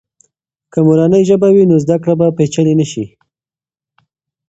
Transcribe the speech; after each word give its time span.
که 0.71 0.79
مورنۍ 0.85 1.23
ژبه 1.29 1.49
وي، 1.53 1.63
نو 1.69 1.75
زده 1.83 1.97
کړه 2.03 2.13
به 2.19 2.27
پیچلې 2.37 2.73
نه 2.79 2.85
سي. 2.91 3.05